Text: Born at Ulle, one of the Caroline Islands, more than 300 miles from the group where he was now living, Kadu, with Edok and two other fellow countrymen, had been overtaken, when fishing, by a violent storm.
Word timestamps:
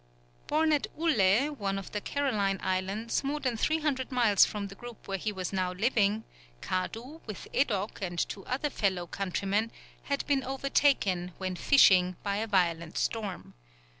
Born 0.47 0.73
at 0.73 0.87
Ulle, 0.97 1.51
one 1.53 1.77
of 1.77 1.91
the 1.91 2.01
Caroline 2.01 2.59
Islands, 2.63 3.23
more 3.23 3.39
than 3.39 3.55
300 3.55 4.11
miles 4.11 4.45
from 4.45 4.67
the 4.67 4.73
group 4.73 5.07
where 5.07 5.19
he 5.19 5.31
was 5.31 5.53
now 5.53 5.73
living, 5.73 6.23
Kadu, 6.59 7.21
with 7.27 7.47
Edok 7.53 8.01
and 8.01 8.17
two 8.17 8.43
other 8.47 8.71
fellow 8.71 9.05
countrymen, 9.05 9.71
had 10.05 10.25
been 10.25 10.43
overtaken, 10.43 11.33
when 11.37 11.55
fishing, 11.55 12.15
by 12.23 12.37
a 12.37 12.47
violent 12.47 12.97
storm. 12.97 13.53